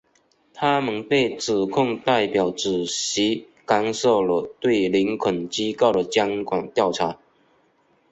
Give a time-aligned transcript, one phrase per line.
[0.55, 7.19] 他们被指控代表主席干涉了对林肯机构的监管调查。